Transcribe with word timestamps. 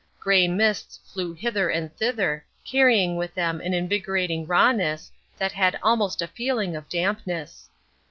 Grey 0.19 0.47
mists 0.47 0.97
flew 1.13 1.31
hither 1.31 1.69
and 1.69 1.95
thither, 1.95 2.43
carrying 2.65 3.17
with 3.17 3.35
them 3.35 3.61
an 3.61 3.71
invigorating 3.71 4.47
rawness 4.47 5.11
that 5.37 5.51
had 5.51 5.77
almost 5.83 6.23
a 6.23 6.27
feeling 6.27 6.75
of 6.75 6.89
dampness. 6.89 7.69